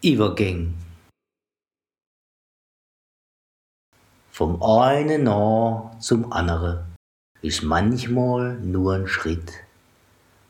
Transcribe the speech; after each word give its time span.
Übergäng. 0.00 0.74
Vom 4.30 4.62
einen 4.62 5.24
nah 5.24 5.90
zum 5.98 6.32
anderen 6.32 6.84
ist 7.42 7.64
manchmal 7.64 8.58
nur 8.60 8.94
ein 8.94 9.08
Schritt, 9.08 9.52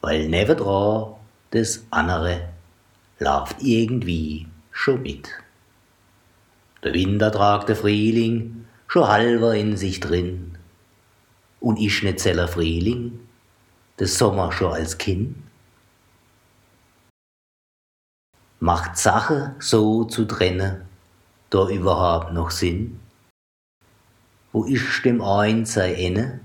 weil 0.02 0.28
nebendran 0.28 1.14
das 1.52 1.86
andere 1.88 2.50
läuft 3.18 3.62
irgendwie 3.62 4.48
schon 4.70 5.00
mit. 5.00 5.30
Der 6.84 6.92
Winter 6.92 7.32
tragt 7.32 7.70
der 7.70 7.76
Frühling 7.76 8.66
schon 8.86 9.08
halber 9.08 9.54
in 9.54 9.78
sich 9.78 9.98
drin. 10.00 10.58
Und 11.58 11.78
ich 11.78 12.02
nicht 12.02 12.20
zeller 12.20 12.48
Frühling, 12.48 13.18
der 13.98 14.08
Sommer 14.08 14.52
schon 14.52 14.74
als 14.74 14.98
Kind. 14.98 15.36
Macht 18.60 18.98
Sache 18.98 19.54
so 19.60 20.04
zu 20.04 20.24
trennen, 20.24 20.82
da 21.48 21.68
überhaupt 21.68 22.32
noch 22.32 22.50
Sinn? 22.50 22.98
Wo 24.50 24.64
ich 24.64 25.00
dem 25.02 25.22
einen 25.22 25.64
sei 25.64 25.94
Ende, 25.94 26.40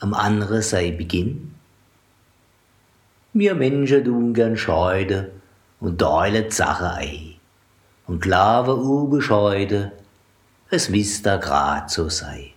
am 0.00 0.14
anderen 0.14 0.62
sei 0.62 0.92
Beginn? 0.92 1.54
Wir 3.34 3.54
Menschen 3.54 4.02
tun 4.02 4.32
gern 4.32 4.56
scheide 4.56 5.32
und 5.78 5.98
teilen 5.98 6.50
Sache 6.50 6.94
ein 6.94 7.34
und 8.06 8.22
glaube 8.22 8.74
unbescheiden, 8.74 9.92
es 10.70 10.88
miss 10.88 11.20
da 11.20 11.36
grad 11.36 11.90
so 11.90 12.08
sei. 12.08 12.54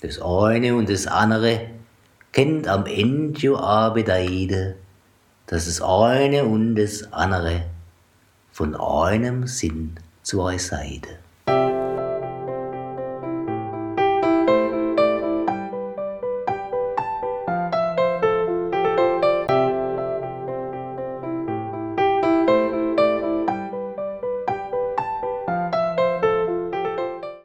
Das 0.00 0.20
eine 0.22 0.76
und 0.76 0.88
das 0.88 1.08
andere 1.08 1.70
kennt 2.30 2.68
am 2.68 2.86
Ende 2.86 3.40
jo 3.40 3.56
a 3.56 3.88
bedeide, 3.90 4.76
dass 5.46 5.66
es 5.66 5.80
eine 5.80 6.44
und 6.44 6.74
das 6.74 7.12
andere 7.12 7.66
von 8.52 8.74
einem 8.74 9.46
sind 9.46 9.98
zwei 10.22 10.58
Seiten. 10.58 11.25